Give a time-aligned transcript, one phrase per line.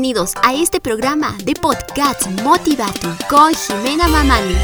[0.00, 4.54] Bienvenidos a este programa de podcast Motivatu con Jimena Mamani.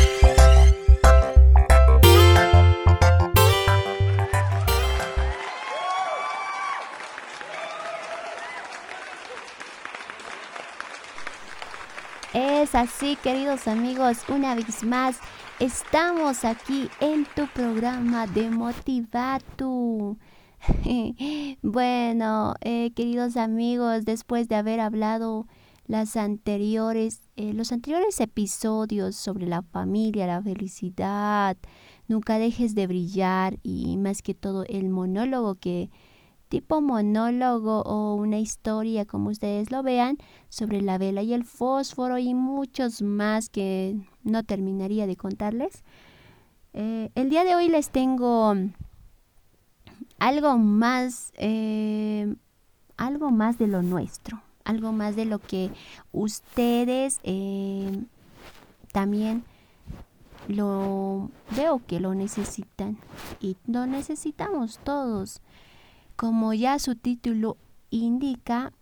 [12.33, 15.19] Es así, queridos amigos, una vez más
[15.59, 20.17] estamos aquí en tu programa de Motivatu.
[21.63, 25.47] bueno, eh, queridos amigos, después de haber hablado
[25.87, 31.57] las anteriores, eh, los anteriores episodios sobre la familia, la felicidad,
[32.09, 35.91] nunca dejes de brillar y más que todo el monólogo que
[36.49, 40.17] tipo monólogo o una historia como ustedes lo vean
[40.49, 45.83] sobre la vela y el fósforo y muchos más que no terminaría de contarles.
[46.73, 48.55] Eh, el día de hoy les tengo
[50.19, 52.35] algo más, eh,
[52.97, 55.71] algo más de lo nuestro, algo más de lo que
[56.13, 58.05] ustedes eh,
[58.93, 59.45] también
[60.49, 62.99] lo veo que lo necesitan
[63.41, 65.41] y lo necesitamos todos.
[66.17, 67.57] Como ya su título
[67.91, 68.73] indica,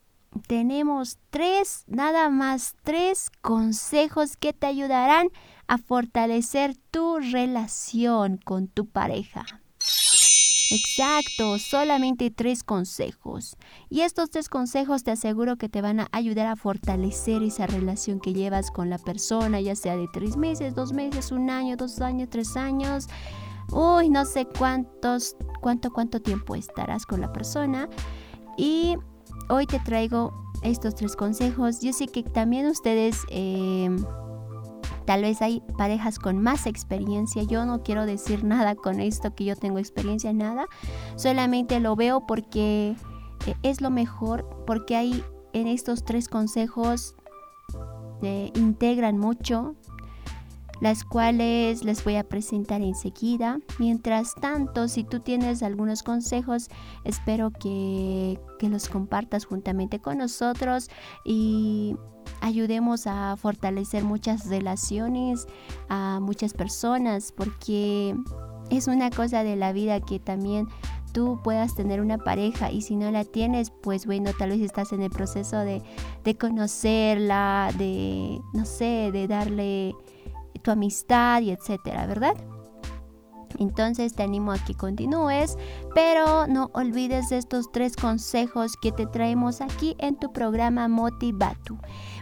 [0.46, 5.28] tenemos tres, nada más tres consejos que te ayudarán
[5.66, 9.63] a fortalecer tu relación con tu pareja.
[10.70, 13.56] Exacto, solamente tres consejos.
[13.90, 18.20] Y estos tres consejos te aseguro que te van a ayudar a fortalecer esa relación
[18.20, 22.00] que llevas con la persona, ya sea de tres meses, dos meses, un año, dos
[22.00, 23.08] años, tres años.
[23.70, 27.88] Uy, no sé cuántos, cuánto, cuánto tiempo estarás con la persona.
[28.56, 28.96] Y
[29.48, 31.80] hoy te traigo estos tres consejos.
[31.80, 33.18] Yo sé que también ustedes...
[33.30, 33.90] Eh,
[35.04, 37.42] Tal vez hay parejas con más experiencia.
[37.42, 40.66] Yo no quiero decir nada con esto que yo tengo experiencia, nada.
[41.16, 42.96] Solamente lo veo porque
[43.46, 47.14] eh, es lo mejor, porque hay en estos tres consejos
[48.22, 49.76] eh, integran mucho,
[50.80, 53.60] las cuales les voy a presentar enseguida.
[53.78, 56.68] Mientras tanto, si tú tienes algunos consejos,
[57.04, 60.88] espero que, que los compartas juntamente con nosotros
[61.24, 61.96] y
[62.40, 65.46] ayudemos a fortalecer muchas relaciones
[65.88, 68.14] a muchas personas porque
[68.70, 70.66] es una cosa de la vida que también
[71.12, 74.92] tú puedas tener una pareja y si no la tienes, pues bueno, tal vez estás
[74.92, 75.80] en el proceso de,
[76.24, 79.94] de conocerla, de, no sé, de darle
[80.64, 82.34] tu amistad y etcétera, ¿verdad?
[83.58, 85.56] Entonces te animo a que continúes,
[85.94, 91.76] pero no olvides estos tres consejos que te traemos aquí en tu programa Motivatu.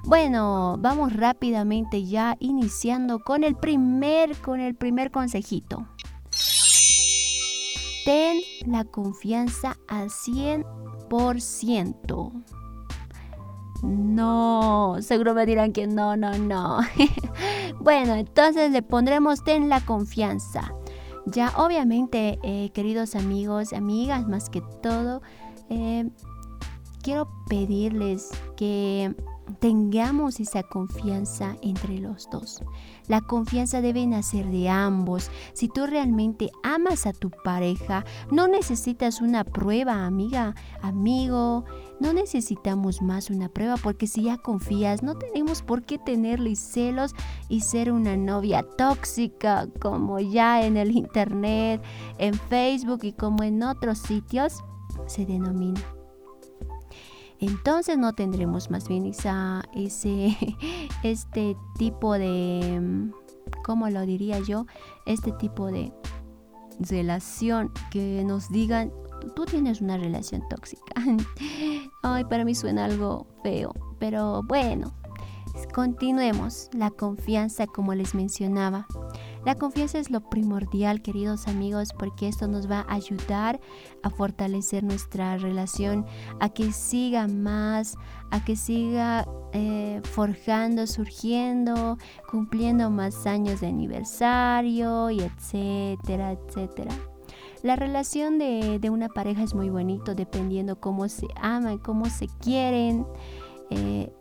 [0.04, 5.86] Bueno, vamos rápidamente ya iniciando con el primer con el primer consejito.
[8.04, 12.61] Ten la confianza al 100%.
[13.82, 16.78] No, seguro me dirán que no, no, no.
[17.80, 20.72] bueno, entonces le pondremos ten la confianza.
[21.26, 25.20] Ya obviamente, eh, queridos amigos, amigas, más que todo,
[25.68, 26.08] eh,
[27.02, 29.14] quiero pedirles que
[29.52, 32.62] tengamos esa confianza entre los dos.
[33.08, 35.30] La confianza debe nacer de ambos.
[35.52, 41.64] Si tú realmente amas a tu pareja, no necesitas una prueba, amiga, amigo.
[42.00, 47.14] No necesitamos más una prueba porque si ya confías, no tenemos por qué tenerle celos
[47.48, 51.82] y ser una novia tóxica como ya en el internet,
[52.18, 54.64] en Facebook y como en otros sitios
[55.06, 55.80] se denomina
[57.42, 60.36] entonces no tendremos más bien esa, ese,
[61.02, 63.12] este tipo de, mm,
[63.64, 64.66] ¿cómo lo diría yo?
[65.06, 65.92] Este tipo de
[66.78, 68.92] relación que nos digan,
[69.34, 70.94] tú tienes una relación tóxica.
[72.02, 74.92] Ay, para mí suena algo feo, pero bueno,
[75.74, 76.70] continuemos.
[76.72, 78.86] La confianza, como les mencionaba.
[79.44, 83.60] La confianza es lo primordial, queridos amigos, porque esto nos va a ayudar
[84.04, 86.06] a fortalecer nuestra relación,
[86.38, 87.96] a que siga más,
[88.30, 91.98] a que siga eh, forjando, surgiendo,
[92.30, 96.94] cumpliendo más años de aniversario y etcétera, etcétera.
[97.62, 103.06] La relación de, una pareja es muy bonito dependiendo cómo se aman, cómo se quieren.
[103.70, 104.12] Eh,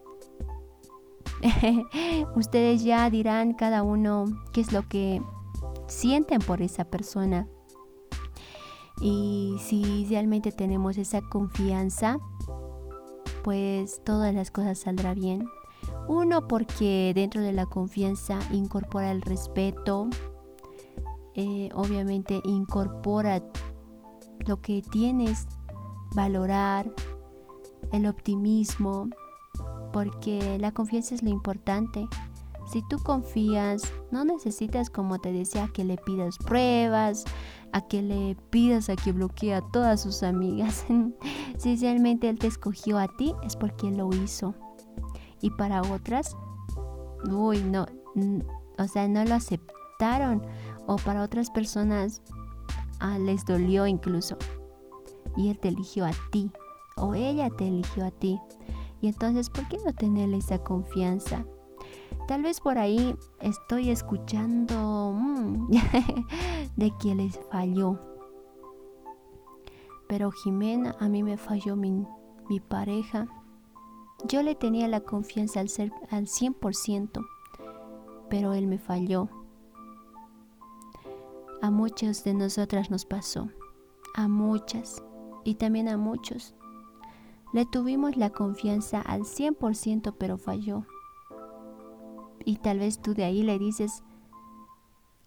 [2.36, 5.22] Ustedes ya dirán cada uno qué es lo que
[5.88, 7.48] sienten por esa persona.
[9.02, 12.20] Y si realmente tenemos esa confianza,
[13.44, 15.50] pues todas las cosas saldrán bien.
[16.08, 20.08] Uno porque dentro de la confianza incorpora el respeto,
[21.34, 23.44] eh, obviamente incorpora
[24.46, 25.48] lo que tienes,
[26.14, 26.92] valorar,
[27.92, 29.10] el optimismo,
[29.92, 32.08] porque la confianza es lo importante.
[32.72, 37.26] Si tú confías, no necesitas, como te decía, que le pidas pruebas,
[37.74, 40.86] a que le pidas a que bloquee a todas sus amigas.
[41.58, 44.56] si realmente él te escogió a ti, es porque él lo hizo.
[45.42, 46.38] Y para otras,
[47.30, 47.88] uy, no,
[48.78, 50.42] o sea, no lo aceptaron.
[50.88, 52.22] O para otras personas
[53.00, 54.38] ah, les dolió incluso.
[55.38, 56.52] Y él te eligió a ti.
[56.98, 58.40] O ella te eligió a ti.
[59.02, 61.46] Y entonces, ¿por qué no tenerle esa confianza?
[62.28, 65.72] Tal vez por ahí estoy escuchando mm,
[66.76, 68.00] de que les falló.
[70.08, 72.06] Pero Jimena, a mí me falló mi,
[72.48, 73.28] mi pareja.
[74.28, 77.26] Yo le tenía la confianza al, ser, al 100%,
[78.30, 79.30] pero él me falló.
[81.62, 83.50] A muchas de nosotras nos pasó,
[84.16, 85.04] a muchas
[85.44, 86.56] y también a muchos.
[87.54, 90.86] Le tuvimos la confianza al 100%, pero falló.
[92.46, 94.04] Y tal vez tú de ahí le dices,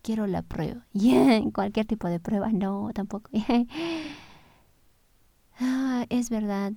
[0.02, 0.86] quiero la prueba.
[0.94, 3.30] en cualquier tipo de prueba, no, tampoco.
[5.60, 6.72] ah, es verdad,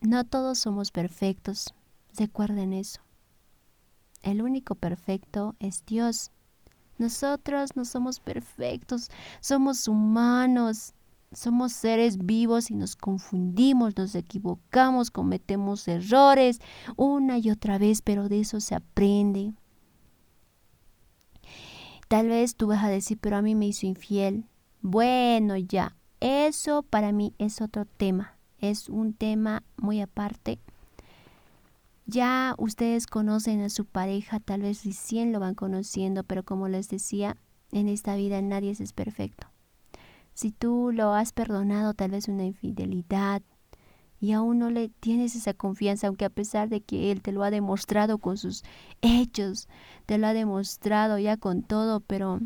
[0.00, 1.74] no todos somos perfectos.
[2.16, 3.00] Recuerden eso.
[4.22, 6.30] El único perfecto es Dios.
[6.98, 9.10] Nosotros no somos perfectos,
[9.40, 10.94] somos humanos.
[11.34, 16.60] Somos seres vivos y nos confundimos, nos equivocamos, cometemos errores
[16.96, 19.52] una y otra vez, pero de eso se aprende.
[22.08, 24.44] Tal vez tú vas a decir, pero a mí me hizo infiel.
[24.80, 30.60] Bueno, ya, eso para mí es otro tema, es un tema muy aparte.
[32.06, 36.88] Ya ustedes conocen a su pareja, tal vez recién lo van conociendo, pero como les
[36.88, 37.38] decía,
[37.72, 39.53] en esta vida nadie es perfecto.
[40.34, 43.42] Si tú lo has perdonado tal vez una infidelidad
[44.20, 47.44] y aún no le tienes esa confianza, aunque a pesar de que Él te lo
[47.44, 48.64] ha demostrado con sus
[49.00, 49.68] hechos,
[50.06, 52.40] te lo ha demostrado ya con todo, pero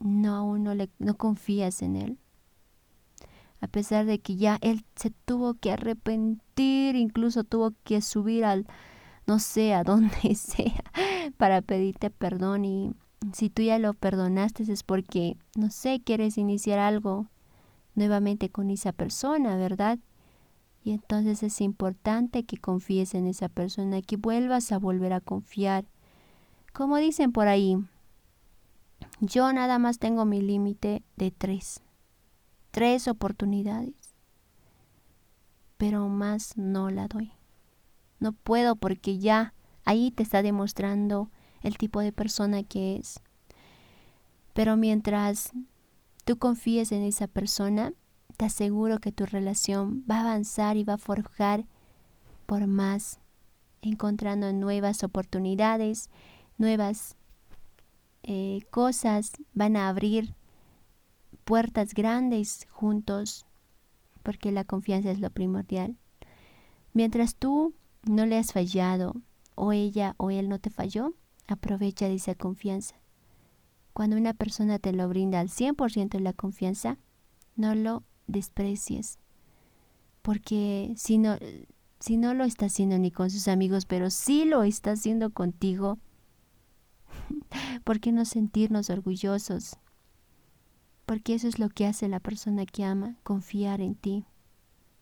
[0.00, 2.18] no, aún no, le, no confías en Él.
[3.60, 8.66] A pesar de que ya Él se tuvo que arrepentir, incluso tuvo que subir al,
[9.26, 10.84] no sé, a donde sea,
[11.36, 12.92] para pedirte perdón y
[13.32, 17.28] si tú ya lo perdonaste es porque, no sé, quieres iniciar algo
[17.94, 19.98] nuevamente con esa persona, ¿verdad?
[20.82, 25.86] Y entonces es importante que confíes en esa persona, que vuelvas a volver a confiar.
[26.72, 27.78] Como dicen por ahí,
[29.20, 31.82] yo nada más tengo mi límite de tres.
[32.70, 34.14] Tres oportunidades.
[35.78, 37.32] Pero más no la doy.
[38.18, 39.54] No puedo porque ya
[39.84, 41.30] ahí te está demostrando
[41.64, 43.20] el tipo de persona que es.
[44.52, 45.50] Pero mientras
[46.24, 47.92] tú confíes en esa persona,
[48.36, 51.66] te aseguro que tu relación va a avanzar y va a forjar
[52.46, 53.18] por más,
[53.82, 56.10] encontrando nuevas oportunidades,
[56.58, 57.16] nuevas
[58.22, 60.34] eh, cosas, van a abrir
[61.44, 63.46] puertas grandes juntos,
[64.22, 65.96] porque la confianza es lo primordial.
[66.92, 67.74] Mientras tú
[68.04, 69.14] no le has fallado,
[69.54, 71.14] o ella o él no te falló,
[71.46, 72.96] Aprovecha de esa confianza.
[73.92, 76.98] Cuando una persona te lo brinda al 100% de la confianza,
[77.56, 79.18] no lo desprecies.
[80.22, 81.36] Porque si no,
[82.00, 85.98] si no lo está haciendo ni con sus amigos, pero sí lo está haciendo contigo,
[87.84, 89.76] ¿por qué no sentirnos orgullosos?
[91.06, 94.24] Porque eso es lo que hace la persona que ama, confiar en ti.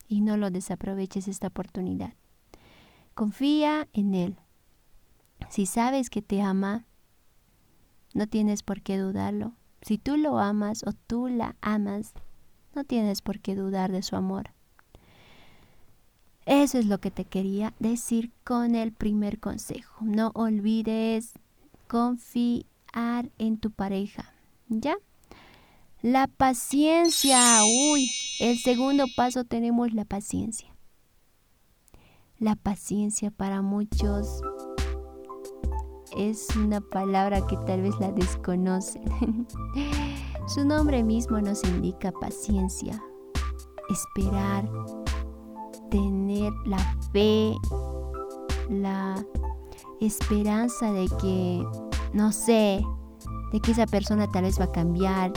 [0.07, 2.13] Y no lo desaproveches esta oportunidad.
[3.15, 4.37] Confía en Él.
[5.53, 6.87] Si sabes que te ama,
[8.15, 9.53] no tienes por qué dudarlo.
[9.83, 12.13] Si tú lo amas o tú la amas,
[12.73, 14.49] no tienes por qué dudar de su amor.
[16.47, 20.03] Eso es lo que te quería decir con el primer consejo.
[20.03, 21.33] No olvides
[21.87, 24.33] confiar en tu pareja.
[24.69, 24.95] ¿Ya?
[26.01, 27.63] La paciencia.
[27.63, 30.75] Uy, el segundo paso tenemos la paciencia.
[32.39, 34.41] La paciencia para muchos
[36.17, 39.03] es una palabra que tal vez la desconocen.
[40.47, 43.01] Su nombre mismo nos indica paciencia,
[43.89, 44.69] esperar,
[45.89, 46.79] tener la
[47.11, 47.55] fe,
[48.69, 49.23] la
[50.01, 51.65] esperanza de que,
[52.13, 52.83] no sé,
[53.51, 55.31] de que esa persona tal vez va a cambiar.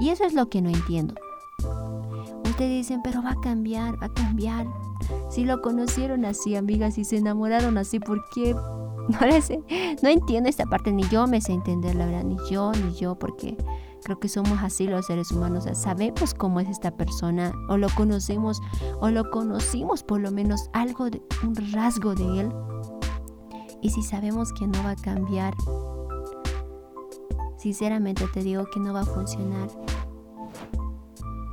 [0.00, 1.14] Y eso es lo que no entiendo.
[2.44, 4.66] Ustedes dicen, pero va a cambiar, va a cambiar.
[5.28, 8.54] Si lo conocieron así, amigas, y se enamoraron así, ¿por qué
[10.02, 13.18] No, entiendo esta parte, ni yo me sé entender, la verdad, ni yo, ni yo,
[13.18, 13.56] porque
[14.02, 18.62] Creo que somos así los seres humanos, sabemos cómo es esta persona o lo conocemos
[18.98, 22.52] o lo conocimos por lo menos algo, de, un rasgo de él.
[23.82, 25.54] Y si sabemos que no va a cambiar,
[27.58, 29.68] sinceramente te digo que no va a funcionar.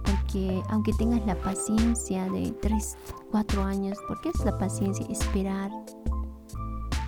[0.06, 2.98] Porque aunque tengas la paciencia de 3,
[3.32, 5.72] 4 años, porque es la paciencia, esperar.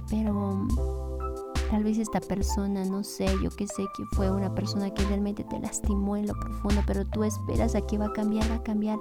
[0.09, 0.67] Pero
[1.69, 5.43] Tal vez esta persona, no sé, yo que sé que fue una persona que realmente
[5.43, 8.63] te lastimó en lo profundo, pero tú esperas a que va a cambiar, va a
[8.63, 8.97] cambiar,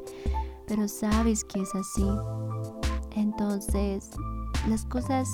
[0.66, 2.06] pero sabes que es así.
[3.16, 4.10] Entonces,
[4.68, 5.30] las cosas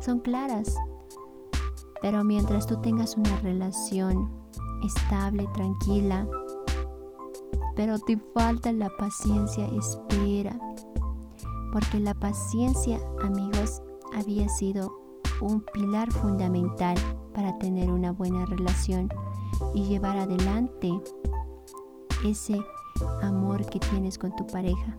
[0.00, 0.74] son claras.
[2.00, 4.30] Pero mientras tú tengas una relación
[4.82, 6.26] estable, tranquila,
[7.76, 10.58] pero te falta la paciencia, espera.
[11.70, 13.82] Porque la paciencia, amigos,
[14.14, 14.92] había sido
[15.40, 16.96] un pilar fundamental
[17.34, 19.08] para tener una buena relación
[19.74, 20.92] y llevar adelante
[22.24, 22.60] ese
[23.22, 24.96] amor que tienes con tu pareja.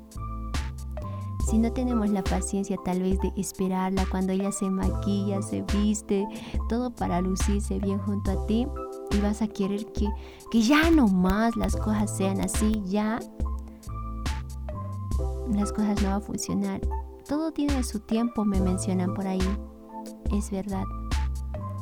[1.50, 6.28] Si no tenemos la paciencia tal vez de esperarla cuando ella se maquilla, se viste,
[6.70, 8.68] todo para lucirse bien junto a ti
[9.12, 10.10] y vas a querer que,
[10.50, 13.20] que ya no más las cosas sean así, ya
[15.54, 16.82] las cosas no van a funcionar.
[17.28, 19.42] Todo tiene su tiempo, me mencionan por ahí.
[20.32, 20.84] Es verdad,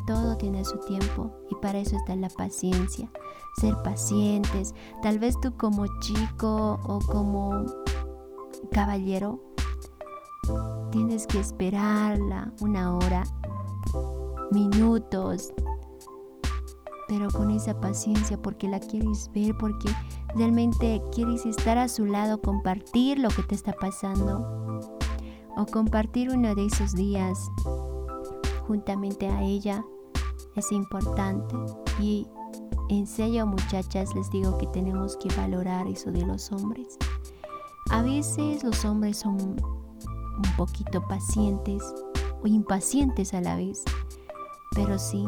[0.07, 3.12] todo tiene su tiempo y para eso está la paciencia.
[3.59, 4.73] Ser pacientes.
[5.01, 7.65] Tal vez tú como chico o como
[8.71, 9.41] caballero
[10.91, 13.23] tienes que esperarla una hora,
[14.51, 15.53] minutos,
[17.09, 19.89] pero con esa paciencia porque la quieres ver, porque
[20.35, 24.62] realmente quieres estar a su lado, compartir lo que te está pasando
[25.55, 27.51] o compartir uno de esos días
[28.67, 29.83] juntamente a ella
[30.55, 31.55] es importante
[32.00, 32.27] y
[32.89, 36.98] en serio muchachas les digo que tenemos que valorar eso de los hombres.
[37.89, 41.83] A veces los hombres son un poquito pacientes
[42.43, 43.83] o impacientes a la vez,
[44.75, 45.25] pero sí,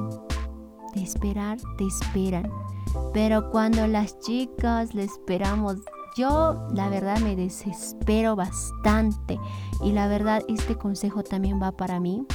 [0.94, 2.52] de esperar, te esperan.
[3.14, 5.78] Pero cuando las chicas le esperamos,
[6.16, 9.40] yo la verdad me desespero bastante
[9.84, 12.26] y la verdad este consejo también va para mí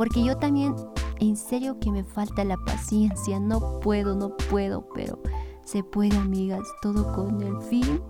[0.00, 0.74] porque yo también,
[1.18, 5.18] en serio que me falta la paciencia, no puedo, no puedo, pero
[5.62, 8.00] se puede, amigas, todo con el fin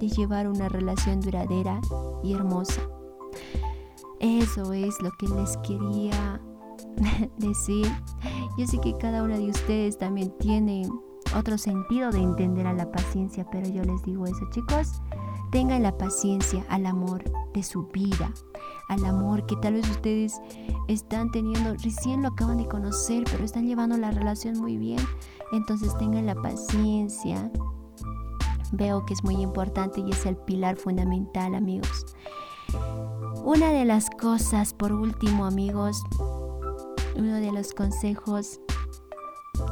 [0.00, 1.82] de llevar una relación duradera
[2.22, 2.80] y hermosa.
[4.20, 6.40] Eso es lo que les quería
[7.36, 7.92] decir.
[8.56, 10.88] Yo sé que cada una de ustedes también tiene
[11.36, 15.02] otro sentido de entender a la paciencia, pero yo les digo eso, chicos,
[15.50, 17.22] tengan la paciencia al amor
[17.52, 18.32] de su vida,
[18.88, 20.40] al amor que tal vez ustedes
[20.88, 25.00] están teniendo, recién lo acaban de conocer, pero están llevando la relación muy bien.
[25.52, 27.50] Entonces tengan la paciencia.
[28.72, 32.06] Veo que es muy importante y es el pilar fundamental, amigos.
[33.44, 36.02] Una de las cosas, por último, amigos,
[37.16, 38.60] uno de los consejos,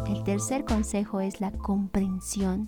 [0.06, 2.66] el tercer consejo es la comprensión.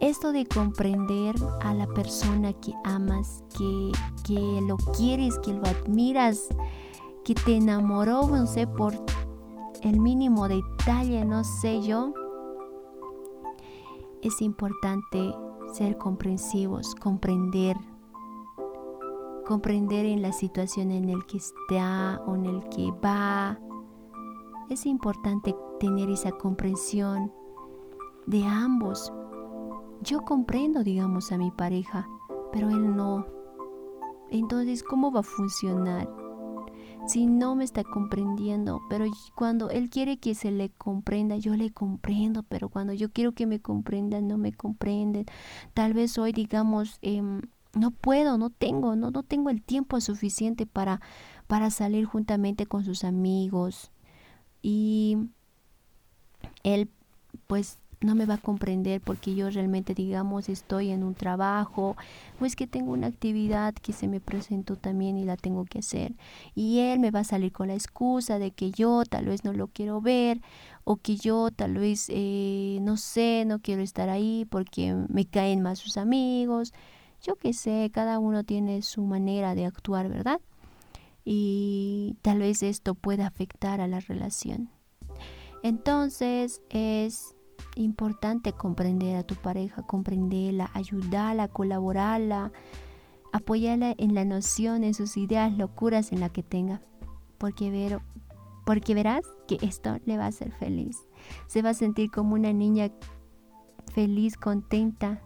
[0.00, 3.92] Esto de comprender a la persona que amas, que,
[4.24, 6.48] que lo quieres, que lo admiras,
[7.24, 8.94] que te enamoró, no sé, por
[9.82, 12.14] el mínimo detalle, no sé yo,
[14.22, 15.34] es importante
[15.72, 17.76] ser comprensivos, comprender,
[19.46, 23.58] comprender en la situación en el que está o en el que va.
[24.70, 27.30] Es importante tener esa comprensión
[28.26, 29.12] de ambos
[30.02, 32.08] yo comprendo, digamos, a mi pareja,
[32.52, 33.26] pero él no.
[34.30, 36.08] Entonces, ¿cómo va a funcionar?
[37.06, 41.70] Si no me está comprendiendo, pero cuando él quiere que se le comprenda, yo le
[41.70, 45.26] comprendo, pero cuando yo quiero que me comprendan, no me comprenden.
[45.74, 47.42] Tal vez hoy, digamos, em,
[47.74, 51.00] no puedo, no tengo, no, no tengo el tiempo suficiente para,
[51.46, 53.90] para salir juntamente con sus amigos.
[54.62, 55.16] Y
[56.62, 56.88] él,
[57.46, 61.96] pues, no me va a comprender porque yo realmente, digamos, estoy en un trabajo
[62.40, 65.80] o es que tengo una actividad que se me presentó también y la tengo que
[65.80, 66.14] hacer.
[66.54, 69.52] Y él me va a salir con la excusa de que yo tal vez no
[69.52, 70.40] lo quiero ver
[70.84, 75.60] o que yo tal vez, eh, no sé, no quiero estar ahí porque me caen
[75.62, 76.72] más sus amigos.
[77.22, 80.40] Yo qué sé, cada uno tiene su manera de actuar, ¿verdad?
[81.24, 84.70] Y tal vez esto pueda afectar a la relación.
[85.62, 87.34] Entonces es
[87.76, 92.52] importante comprender a tu pareja, comprenderla, ayudarla, colaborarla,
[93.32, 96.80] apoyarla en la noción, en sus ideas, locuras en la que tenga.
[97.38, 97.98] Porque
[98.64, 100.96] porque verás que esto le va a hacer feliz.
[101.48, 102.90] Se va a sentir como una niña
[103.92, 105.22] feliz, contenta,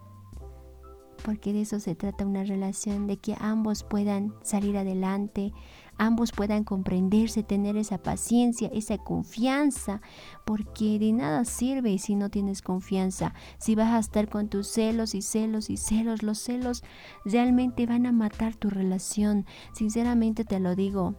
[1.25, 5.53] porque de eso se trata una relación, de que ambos puedan salir adelante,
[5.99, 10.01] ambos puedan comprenderse, tener esa paciencia, esa confianza,
[10.45, 15.15] porque de nada sirve si no tienes confianza, si vas a estar con tus celos
[15.15, 16.83] y celos y celos, los celos
[17.25, 21.15] realmente van a matar tu relación, sinceramente te lo digo.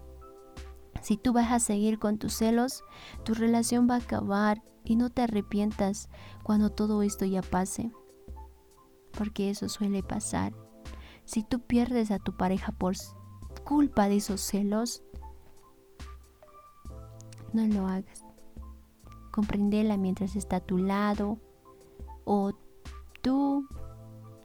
[1.01, 2.84] Si tú vas a seguir con tus celos,
[3.24, 6.10] tu relación va a acabar y no te arrepientas
[6.44, 7.91] cuando todo esto ya pase,
[9.12, 10.53] porque eso suele pasar.
[11.25, 12.96] Si tú pierdes a tu pareja por
[13.65, 15.03] culpa de esos celos,
[17.51, 18.24] no lo hagas.
[19.31, 21.39] Comprendela mientras está a tu lado.
[22.24, 22.53] O
[23.22, 23.67] tú,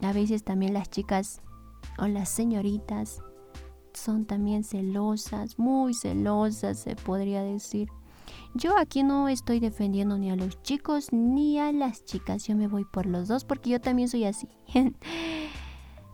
[0.00, 1.40] a veces también las chicas
[1.98, 3.22] o las señoritas
[3.92, 7.88] son también celosas, muy celosas se podría decir.
[8.54, 12.68] Yo aquí no estoy defendiendo ni a los chicos ni a las chicas, yo me
[12.68, 14.48] voy por los dos porque yo también soy así.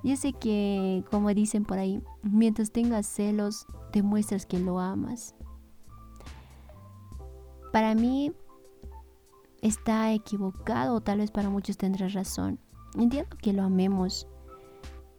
[0.06, 5.34] Yo sé que, como dicen por ahí, mientras tengas celos, demuestras que lo amas.
[7.72, 8.32] Para mí
[9.62, 12.60] está equivocado, o tal vez para muchos tendrás razón.
[12.96, 14.28] Entiendo que lo amemos,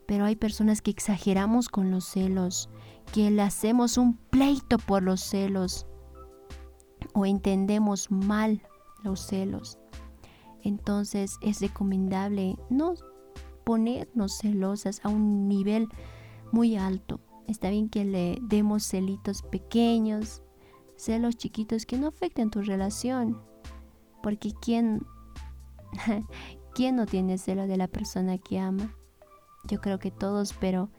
[0.05, 2.69] pero hay personas que exageramos con los celos,
[3.11, 5.85] que le hacemos un pleito por los celos
[7.13, 8.61] o entendemos mal
[9.03, 9.79] los celos.
[10.63, 12.93] Entonces es recomendable no
[13.67, 15.89] ponernos celosas a un nivel
[16.53, 17.19] muy alto.
[17.47, 20.41] Está bien que le demos celitos pequeños,
[20.95, 23.41] celos chiquitos que no afecten tu relación.
[24.23, 25.05] Porque ¿quién,
[26.75, 28.95] ¿quién no tiene celo de la persona que ama?
[29.65, 30.89] Yo creo que todos, pero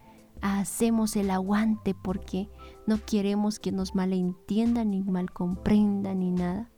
[0.42, 2.50] hacemos el aguante porque
[2.86, 6.70] no queremos que nos malentiendan ni mal comprendan ni nada.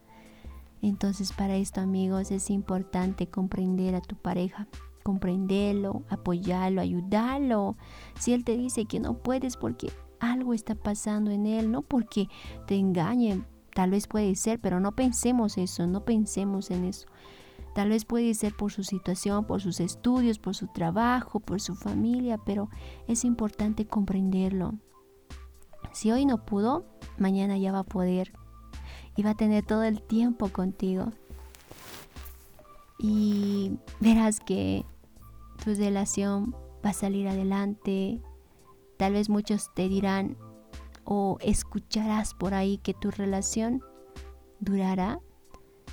[0.82, 4.68] Entonces para esto amigos es importante comprender a tu pareja
[5.02, 7.76] comprenderlo, apoyarlo, ayudarlo.
[8.18, 12.28] Si él te dice que no puedes porque algo está pasando en él, no porque
[12.66, 13.42] te engañe,
[13.74, 17.06] tal vez puede ser, pero no pensemos eso, no pensemos en eso.
[17.74, 21.74] Tal vez puede ser por su situación, por sus estudios, por su trabajo, por su
[21.74, 22.68] familia, pero
[23.06, 24.74] es importante comprenderlo.
[25.92, 26.84] Si hoy no pudo,
[27.18, 28.32] mañana ya va a poder
[29.16, 31.10] y va a tener todo el tiempo contigo
[33.02, 34.84] y verás que
[35.64, 38.20] tu relación va a salir adelante.
[38.98, 40.36] Tal vez muchos te dirán
[41.04, 43.82] o escucharás por ahí que tu relación
[44.60, 45.18] durará.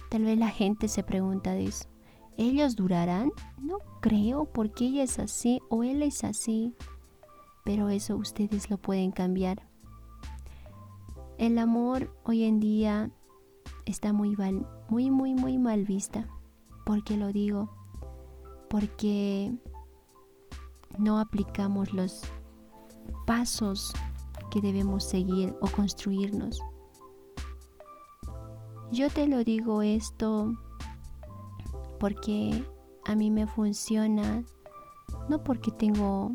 [0.10, 1.88] Tal vez la gente se pregunta de eso.
[2.36, 3.32] ¿Ellos durarán?
[3.58, 6.76] No creo porque ella es así o él es así.
[7.64, 9.66] Pero eso ustedes lo pueden cambiar.
[11.38, 13.12] El amor hoy en día
[13.86, 14.36] está muy,
[14.90, 16.28] muy, muy, muy mal vista.
[16.88, 17.68] ¿Por qué lo digo?
[18.70, 19.54] Porque
[20.98, 22.22] no aplicamos los
[23.26, 23.92] pasos
[24.50, 26.62] que debemos seguir o construirnos.
[28.90, 30.54] Yo te lo digo esto
[32.00, 32.64] porque
[33.04, 34.46] a mí me funciona,
[35.28, 36.32] no porque tengo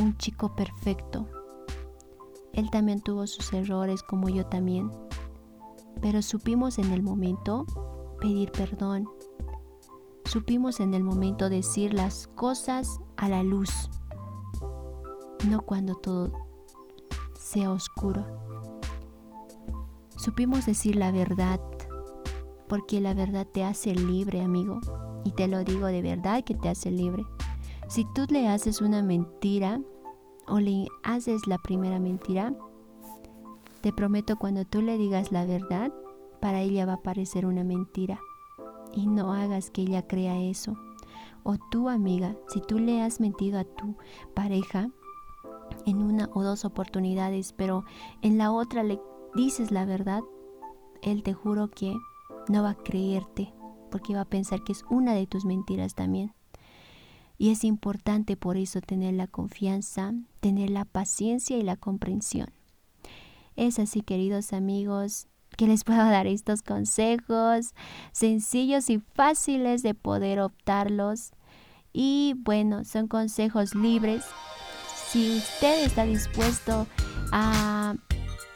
[0.00, 1.26] un chico perfecto.
[2.52, 4.92] Él también tuvo sus errores como yo también.
[6.00, 7.66] Pero supimos en el momento
[8.18, 9.08] pedir perdón.
[10.24, 13.90] Supimos en el momento decir las cosas a la luz,
[15.48, 16.32] no cuando todo
[17.34, 18.26] sea oscuro.
[20.16, 21.60] Supimos decir la verdad,
[22.68, 24.80] porque la verdad te hace libre, amigo.
[25.24, 27.24] Y te lo digo de verdad que te hace libre.
[27.88, 29.80] Si tú le haces una mentira
[30.46, 32.54] o le haces la primera mentira,
[33.80, 35.92] te prometo cuando tú le digas la verdad,
[36.40, 38.20] para ella va a parecer una mentira.
[38.92, 40.76] Y no hagas que ella crea eso.
[41.42, 43.96] O tú, amiga, si tú le has mentido a tu
[44.34, 44.90] pareja
[45.86, 47.84] en una o dos oportunidades, pero
[48.22, 49.00] en la otra le
[49.34, 50.22] dices la verdad,
[51.02, 51.96] él te juro que
[52.48, 53.52] no va a creerte,
[53.90, 56.32] porque va a pensar que es una de tus mentiras también.
[57.36, 62.48] Y es importante por eso tener la confianza, tener la paciencia y la comprensión.
[63.54, 67.74] Es así, queridos amigos, que les puedo dar estos consejos
[68.12, 71.32] sencillos y fáciles de poder optarlos.
[71.92, 74.22] Y bueno, son consejos libres.
[75.10, 76.86] Si usted está dispuesto
[77.32, 77.96] a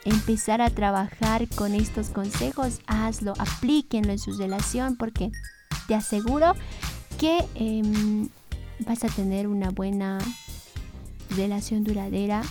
[0.05, 5.33] empezar a trabajar con estos consejos, hazlo, aplíquenlo en su relación porque
[5.89, 6.53] te aseguro
[7.19, 8.29] que em,
[8.87, 10.19] vas a tener una buena
[11.37, 12.43] relación duradera,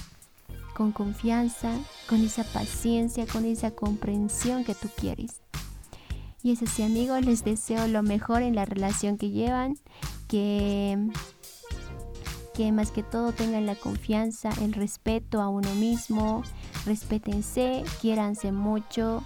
[0.76, 1.72] con confianza,
[2.12, 5.40] con esa paciencia, con esa comprensión que tú quieres.
[6.44, 9.78] Y es así amigos, les deseo lo mejor en la relación que llevan,
[10.28, 10.98] que,
[12.54, 16.44] que más que todo tengan la confianza, el respeto a uno mismo,
[16.86, 19.24] respétense, quiéranse mucho,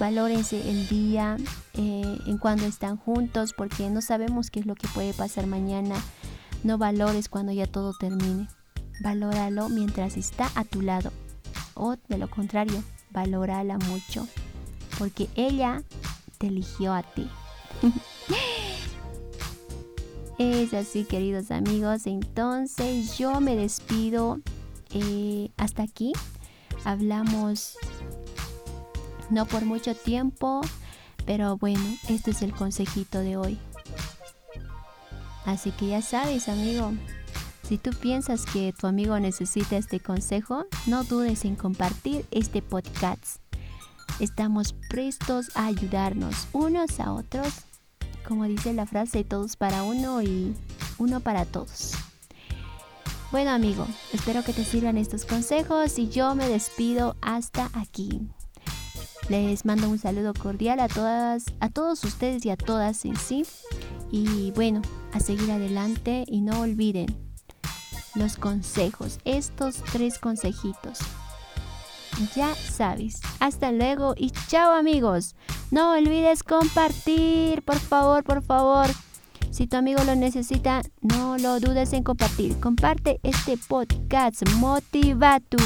[0.00, 1.36] valórense el día
[1.74, 5.94] eh, en cuando están juntos, porque no sabemos qué es lo que puede pasar mañana.
[6.64, 8.48] No valores cuando ya todo termine.
[9.04, 11.12] Valóralo mientras está a tu lado.
[11.74, 14.28] O de lo contrario, valórala mucho.
[14.98, 15.82] Porque ella
[16.38, 17.28] te eligió a ti.
[20.38, 22.06] es así, queridos amigos.
[22.06, 24.40] Entonces yo me despido.
[24.90, 26.12] Eh, hasta aquí.
[26.84, 27.76] Hablamos
[29.30, 30.60] no por mucho tiempo,
[31.24, 33.58] pero bueno, este es el consejito de hoy.
[35.44, 36.92] Así que ya sabes, amigo.
[37.64, 43.40] Si tú piensas que tu amigo necesita este consejo, no dudes en compartir este podcast.
[44.20, 47.48] Estamos prestos a ayudarnos unos a otros,
[48.28, 50.54] como dice la frase, todos para uno y
[50.98, 51.92] uno para todos.
[53.32, 58.20] Bueno amigo, espero que te sirvan estos consejos y yo me despido hasta aquí.
[59.30, 63.46] Les mando un saludo cordial a todas, a todos ustedes y a todas en sí.
[64.10, 64.82] Y bueno,
[65.14, 67.23] a seguir adelante y no olviden
[68.14, 70.98] los consejos, estos tres consejitos.
[72.34, 73.20] Ya sabes.
[73.40, 75.34] Hasta luego y chao amigos.
[75.70, 78.86] No olvides compartir, por favor, por favor.
[79.50, 82.58] Si tu amigo lo necesita, no lo dudes en compartir.
[82.58, 84.42] Comparte este podcast.
[84.56, 85.58] Motiva tú.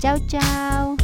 [0.00, 0.96] Chao, chao.